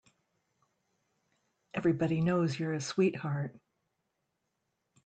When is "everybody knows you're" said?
1.75-2.73